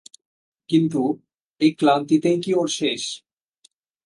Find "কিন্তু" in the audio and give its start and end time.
0.69-1.01